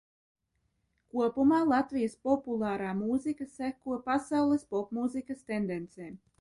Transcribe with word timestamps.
"Kopumā 1.17 1.59
Latvijas 1.73 2.15
populārā 2.29 2.95
mūzika 3.03 3.49
"seko" 3.59 4.01
pasaules 4.11 4.69
popmūzikas 4.75 5.49
tendencēm." 5.55 6.21